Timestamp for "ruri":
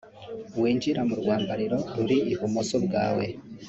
1.95-2.17